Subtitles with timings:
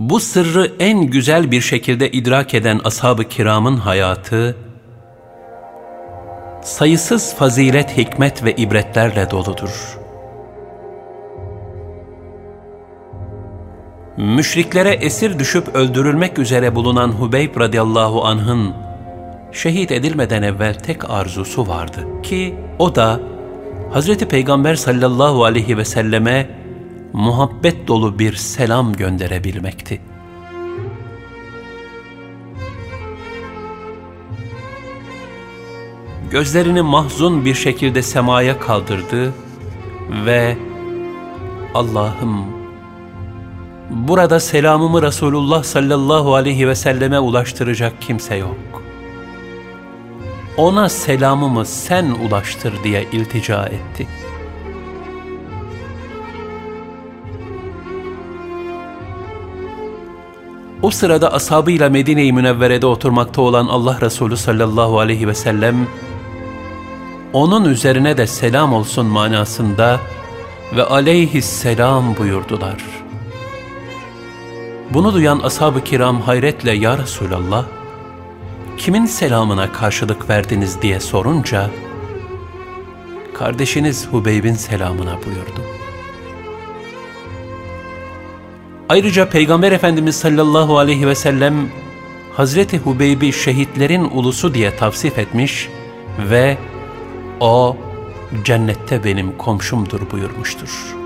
[0.00, 4.56] Bu sırrı en güzel bir şekilde idrak eden ashab-ı kiramın hayatı,
[6.62, 9.98] sayısız fazilet, hikmet ve ibretlerle doludur.
[14.16, 18.74] Müşriklere esir düşüp öldürülmek üzere bulunan Hubeyb radıyallahu anh'ın
[19.52, 23.20] şehit edilmeden evvel tek arzusu vardı ki o da
[23.92, 26.59] Hazreti Peygamber sallallahu aleyhi ve selleme
[27.12, 30.00] muhabbet dolu bir selam gönderebilmekti.
[36.30, 39.34] Gözlerini mahzun bir şekilde semaya kaldırdı
[40.26, 40.56] ve
[41.74, 42.44] Allah'ım
[43.90, 48.82] burada selamımı Resulullah sallallahu aleyhi ve selleme ulaştıracak kimse yok.
[50.56, 54.30] Ona selamımı sen ulaştır diye iltica etti.''
[60.82, 65.86] O sırada ashabıyla Medine-i Münevvere'de oturmakta olan Allah Resulü sallallahu aleyhi ve sellem,
[67.32, 70.00] onun üzerine de selam olsun manasında
[70.76, 72.76] ve aleyhisselam buyurdular.
[74.90, 77.64] Bunu duyan ashab-ı kiram hayretle ya Resulallah,
[78.78, 81.70] kimin selamına karşılık verdiniz diye sorunca,
[83.34, 85.79] kardeşiniz Hubeyb'in selamına buyurdu.
[88.90, 91.68] Ayrıca Peygamber Efendimiz sallallahu aleyhi ve sellem
[92.32, 95.68] Hazreti Hubeyb'i şehitlerin ulusu diye tavsif etmiş
[96.18, 96.58] ve
[97.40, 97.76] o
[98.44, 100.96] cennette benim komşumdur buyurmuştur.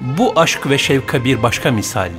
[0.00, 2.10] Bu aşk ve şevka bir başka misal.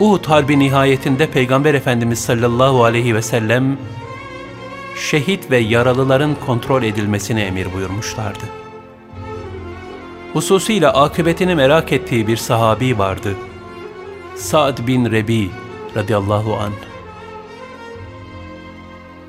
[0.00, 3.78] Uhud Harbi nihayetinde Peygamber Efendimiz sallallahu aleyhi ve sellem
[4.96, 8.44] şehit ve yaralıların kontrol edilmesini emir buyurmuşlardı.
[10.32, 13.36] Hususiyle akıbetini merak ettiği bir sahabi vardı.
[14.36, 15.50] Sa'd bin Rebi
[15.96, 16.94] radıyallahu anh.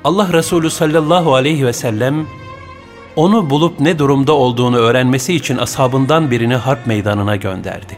[0.04, 2.26] Allah Resulü sallallahu aleyhi ve sellem
[3.16, 7.96] onu bulup ne durumda olduğunu öğrenmesi için ashabından birini harp meydanına gönderdi.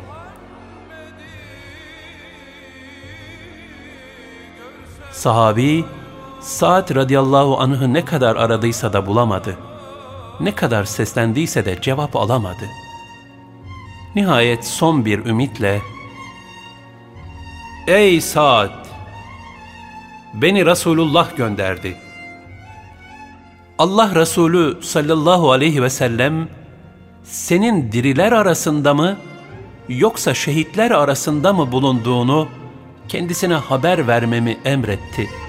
[5.13, 5.85] Sahabi
[6.41, 9.57] Saad radıyallahu anh'ı ne kadar aradıysa da bulamadı.
[10.41, 12.69] Ne kadar seslendiyse de cevap alamadı.
[14.15, 15.81] Nihayet son bir ümitle
[17.87, 18.71] Ey Saad!
[20.35, 21.97] Beni Resulullah gönderdi.
[23.79, 26.49] Allah Resulü sallallahu aleyhi ve sellem
[27.25, 29.17] senin diriler arasında mı
[29.89, 32.49] yoksa şehitler arasında mı bulunduğunu
[33.09, 35.48] kendisine haber vermemi emretti.''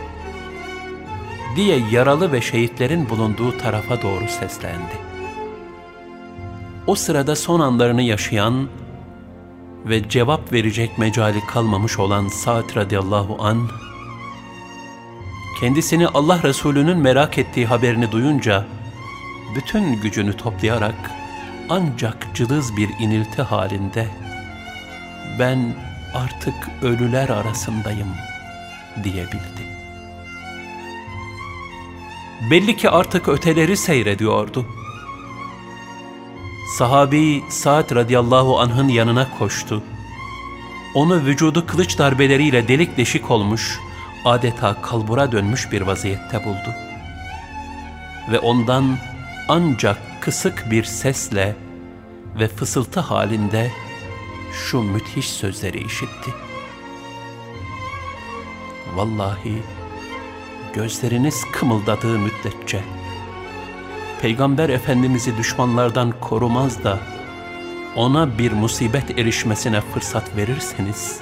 [1.59, 4.97] Diye yaralı ve şehitlerin bulunduğu tarafa doğru seslendi.
[6.87, 8.69] O sırada son anlarını yaşayan
[9.85, 13.69] ve cevap verecek mecali kalmamış olan Sa'd radıyallahu an
[15.59, 18.65] kendisini Allah Resulü'nün merak ettiği haberini duyunca
[19.55, 21.11] bütün gücünü toplayarak
[21.69, 24.07] ancak cılız bir inilti halinde
[25.39, 25.75] ben
[26.13, 28.09] artık ölüler arasındayım
[29.03, 29.68] diyebildi.
[32.41, 34.65] Belli ki artık öteleri seyrediyordu.
[36.77, 39.83] Sahabi Sa'd radıyallahu anh'ın yanına koştu.
[40.93, 43.79] Onu vücudu kılıç darbeleriyle delik deşik olmuş,
[44.25, 46.75] adeta kalbura dönmüş bir vaziyette buldu.
[48.31, 48.97] Ve ondan
[49.47, 51.55] ancak kısık bir sesle
[52.39, 53.71] ve fısıltı halinde
[54.53, 56.33] şu müthiş sözleri işitti.
[58.95, 59.63] Vallahi
[60.73, 62.83] gözleriniz kımıldadığı müddetçe
[64.21, 66.99] Peygamber Efendimiz'i düşmanlardan korumaz da
[67.95, 71.19] ona bir musibet erişmesine fırsat verirseniz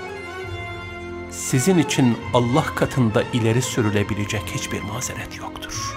[1.31, 5.94] sizin için Allah katında ileri sürülebilecek hiçbir mazeret yoktur.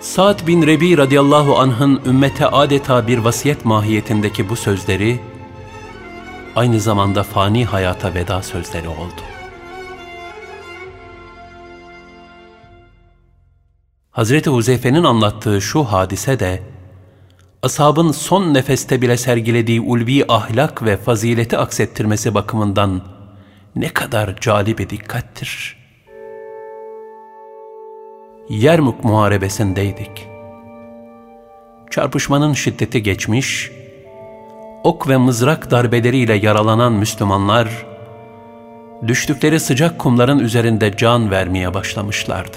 [0.00, 5.20] Sa'd bin Rebi radıyallahu anh'ın ümmete adeta bir vasiyet mahiyetindeki bu sözleri
[6.56, 9.22] aynı zamanda fani hayata veda sözleri oldu.
[14.10, 16.62] Hazreti Huzeyfe'nin anlattığı şu hadise de,
[17.62, 23.02] ashabın son nefeste bile sergilediği ulvi ahlak ve fazileti aksettirmesi bakımından
[23.76, 25.76] ne kadar cali bir dikkattir.
[28.48, 30.28] Yermuk muharebesindeydik.
[31.90, 33.70] Çarpışmanın şiddeti geçmiş,
[34.84, 37.86] ok ve mızrak darbeleriyle yaralanan Müslümanlar,
[39.06, 42.56] düştükleri sıcak kumların üzerinde can vermeye başlamışlardı.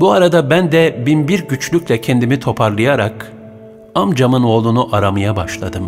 [0.00, 3.32] Bu arada ben de binbir güçlükle kendimi toparlayarak
[3.94, 5.84] amcamın oğlunu aramaya başladım.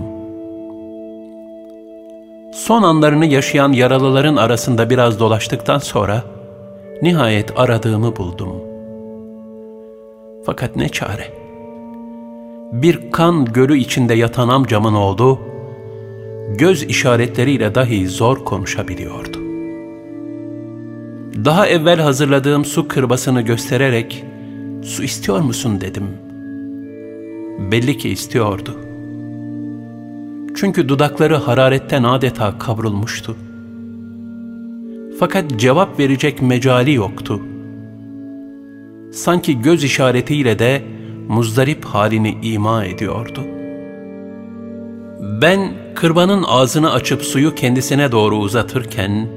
[2.55, 6.23] Son anlarını yaşayan yaralıların arasında biraz dolaştıktan sonra
[7.03, 8.49] nihayet aradığımı buldum.
[10.47, 11.48] Fakat ne çare?
[12.73, 15.41] Bir kan gölü içinde yatan amcamın oğlu,
[16.59, 19.39] göz işaretleriyle dahi zor konuşabiliyordu.
[21.45, 24.25] Daha evvel hazırladığım su kırbasını göstererek,
[24.83, 26.05] su istiyor musun dedim.
[27.73, 28.77] Belli ki istiyordu.
[30.55, 33.37] Çünkü dudakları hararetten adeta kavrulmuştu.
[35.21, 37.41] Fakat cevap verecek mecali yoktu.
[39.13, 40.98] Sanki göz işaretiyle de
[41.29, 43.41] muzdarip halini ima ediyordu.
[45.43, 49.29] Ben kırbanın ağzını açıp suyu kendisine doğru uzatırken,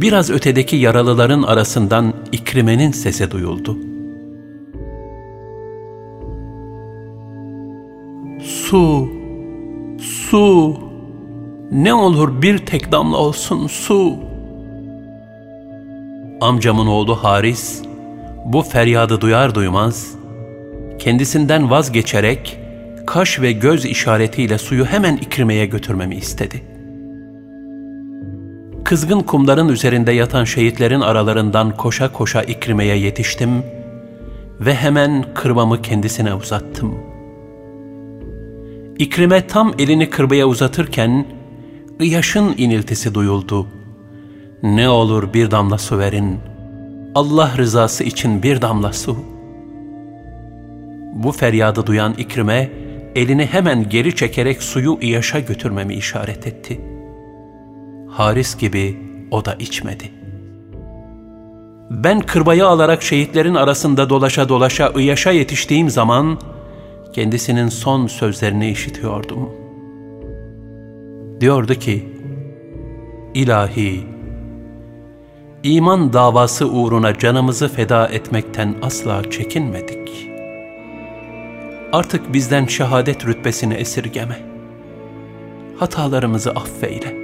[0.00, 3.76] biraz ötedeki yaralıların arasından İkrime'nin sesi duyuldu.
[8.42, 9.08] Su,
[10.00, 10.76] su,
[11.72, 14.14] ne olur bir tek damla olsun su.
[16.40, 17.82] Amcamın oğlu Haris,
[18.44, 20.19] bu feryadı duyar duymaz,
[21.00, 22.58] kendisinden vazgeçerek,
[23.06, 26.62] kaş ve göz işaretiyle suyu hemen İkrime'ye götürmemi istedi.
[28.84, 33.62] Kızgın kumların üzerinde yatan şehitlerin aralarından koşa koşa İkrime'ye yetiştim
[34.60, 36.94] ve hemen kırbamı kendisine uzattım.
[38.98, 41.26] İkrime tam elini kırbaya uzatırken,
[42.00, 43.66] yaşın iniltisi duyuldu.
[44.62, 46.38] Ne olur bir damla su verin,
[47.14, 49.39] Allah rızası için bir damla su.
[51.12, 52.70] Bu feryadı duyan İkrime,
[53.14, 56.80] elini hemen geri çekerek suyu İyaş'a götürmemi işaret etti.
[58.08, 58.96] Haris gibi
[59.30, 60.04] o da içmedi.
[61.90, 66.38] Ben kırbayı alarak şehitlerin arasında dolaşa dolaşa İyaş'a yetiştiğim zaman,
[67.12, 69.50] kendisinin son sözlerini işitiyordum.
[71.40, 72.08] Diyordu ki,
[73.34, 74.00] İlahi,
[75.62, 80.29] iman davası uğruna canımızı feda etmekten asla çekinmedik.
[81.92, 84.40] Artık bizden şehadet rütbesini esirgeme.
[85.78, 87.16] Hatalarımızı affeyle.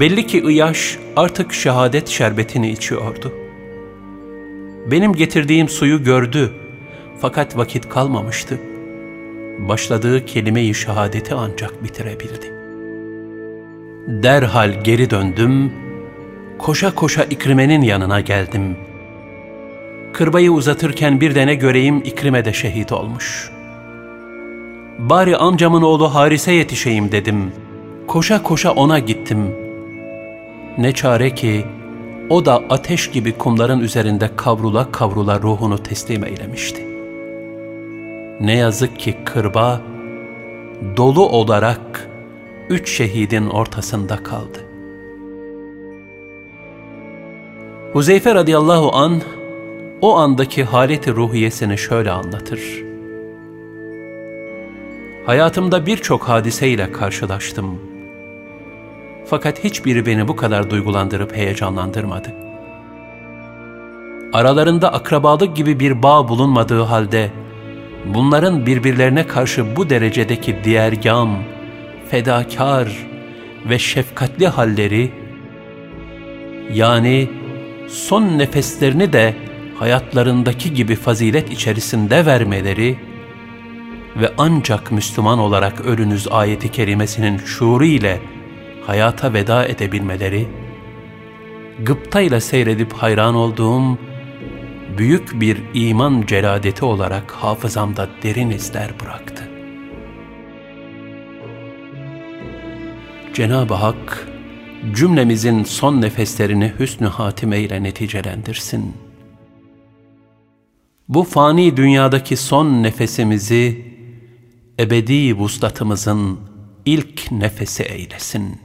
[0.00, 3.32] Belli ki İyaş artık şehadet şerbetini içiyordu.
[4.90, 6.52] Benim getirdiğim suyu gördü
[7.20, 8.60] fakat vakit kalmamıştı.
[9.58, 12.52] Başladığı kelimeyi şehadeti ancak bitirebildi.
[14.22, 15.72] Derhal geri döndüm,
[16.58, 18.76] koşa koşa İkrime'nin yanına geldim.
[20.18, 23.50] Kırbayı uzatırken bir dene göreyim İkrime de şehit olmuş.
[24.98, 27.52] Bari amcamın oğlu Haris'e yetişeyim dedim.
[28.06, 29.54] Koşa koşa ona gittim.
[30.78, 31.64] Ne çare ki
[32.30, 36.86] o da ateş gibi kumların üzerinde kavrula kavrula ruhunu teslim eylemişti.
[38.40, 39.80] Ne yazık ki kırba
[40.96, 42.08] dolu olarak
[42.68, 44.58] üç şehidin ortasında kaldı.
[47.92, 49.22] Huzeyfe radıyallahu an
[50.00, 52.60] o andaki haleti ruhiyesini şöyle anlatır.
[55.26, 57.78] Hayatımda birçok hadiseyle karşılaştım.
[59.26, 62.34] Fakat hiçbiri beni bu kadar duygulandırıp heyecanlandırmadı.
[64.32, 67.30] Aralarında akrabalık gibi bir bağ bulunmadığı halde
[68.14, 71.38] bunların birbirlerine karşı bu derecedeki diğergam,
[72.10, 73.06] fedakar
[73.68, 75.10] ve şefkatli halleri,
[76.72, 77.28] yani
[77.88, 79.34] son nefeslerini de
[79.78, 82.98] hayatlarındaki gibi fazilet içerisinde vermeleri
[84.16, 88.20] ve ancak Müslüman olarak ölünüz ayeti kerimesinin şuuru ile
[88.86, 90.48] hayata veda edebilmeleri,
[91.82, 93.98] gıptayla seyredip hayran olduğum
[94.98, 99.48] büyük bir iman celadeti olarak hafızamda derin izler bıraktı.
[103.34, 104.28] Cenab-ı Hak
[104.94, 109.07] cümlemizin son nefeslerini hüsnü hatime ile neticelendirsin.
[111.08, 113.86] Bu fani dünyadaki son nefesimizi
[114.80, 116.40] ebedi vuslatımızın
[116.84, 118.60] ilk nefesi eylesin.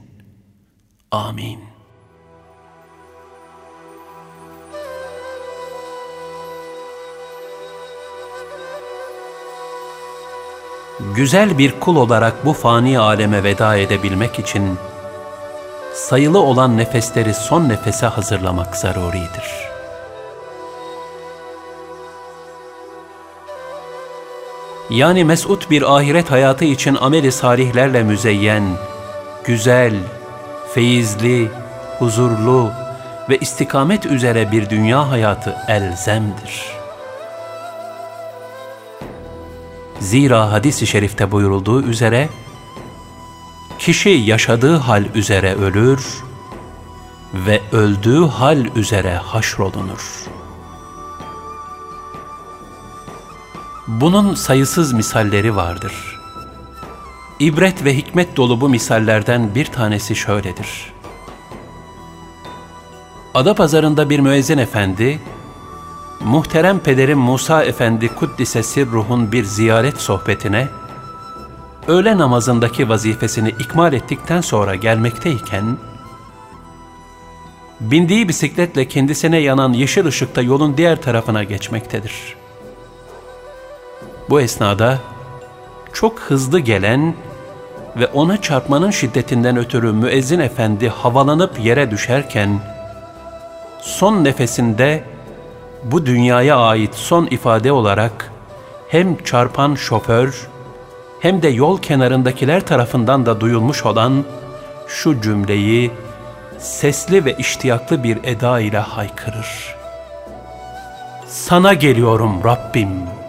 [1.11, 1.59] Amin.
[11.15, 14.77] Güzel bir kul olarak bu fani aleme veda edebilmek için
[15.93, 19.62] sayılı olan nefesleri son nefese hazırlamak zaruridir.
[24.93, 28.63] Yani mesut bir ahiret hayatı için ameli salihlerle müzeyyen,
[29.43, 29.93] güzel,
[30.73, 31.51] feyizli,
[31.99, 32.71] huzurlu
[33.29, 36.65] ve istikamet üzere bir dünya hayatı elzemdir.
[39.99, 42.29] Zira hadis-i şerifte buyurulduğu üzere,
[43.79, 46.23] kişi yaşadığı hal üzere ölür
[47.33, 50.33] ve öldüğü hal üzere haşrolunur.
[54.01, 56.19] Bunun sayısız misalleri vardır.
[57.39, 60.93] İbret ve hikmet dolu bu misallerden bir tanesi şöyledir.
[63.33, 65.19] Ada pazarında bir müezzin efendi,
[66.23, 70.67] muhterem pederim Musa Efendi Kuddise Sirruh'un bir ziyaret sohbetine,
[71.87, 75.77] öğle namazındaki vazifesini ikmal ettikten sonra gelmekteyken,
[77.79, 82.42] bindiği bisikletle kendisine yanan yeşil ışıkta yolun diğer tarafına geçmektedir.
[84.33, 84.99] Bu esnada
[85.93, 87.15] çok hızlı gelen
[87.95, 92.59] ve ona çarpmanın şiddetinden ötürü müezzin efendi havalanıp yere düşerken,
[93.81, 95.03] son nefesinde
[95.83, 98.31] bu dünyaya ait son ifade olarak
[98.87, 100.47] hem çarpan şoför
[101.19, 104.23] hem de yol kenarındakiler tarafından da duyulmuş olan
[104.87, 105.91] şu cümleyi
[106.59, 109.75] sesli ve iştiyaklı bir eda ile haykırır.
[111.27, 113.22] Sana geliyorum Rabbim.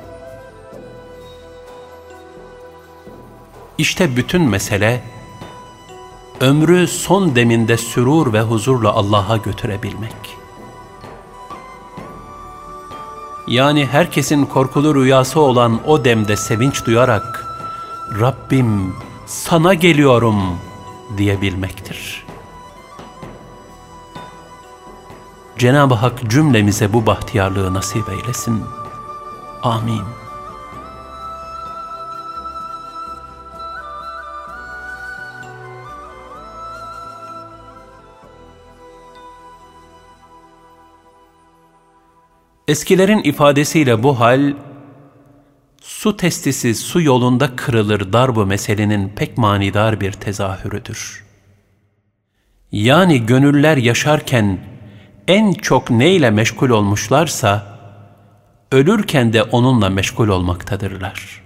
[3.78, 5.04] İşte bütün mesele,
[6.40, 10.36] ömrü son deminde sürur ve huzurla Allah'a götürebilmek.
[13.46, 17.46] Yani herkesin korkulu rüyası olan o demde sevinç duyarak,
[18.20, 20.36] Rabbim sana geliyorum
[21.16, 22.26] diyebilmektir.
[25.58, 28.64] Cenab-ı Hak cümlemize bu bahtiyarlığı nasip eylesin.
[29.62, 30.23] Amin.
[42.68, 44.52] Eskilerin ifadesiyle bu hal,
[45.82, 51.24] su testisi su yolunda kırılır darbu meselenin pek manidar bir tezahürüdür.
[52.72, 54.58] Yani gönüller yaşarken
[55.28, 57.78] en çok neyle meşgul olmuşlarsa,
[58.72, 61.43] ölürken de onunla meşgul olmaktadırlar.''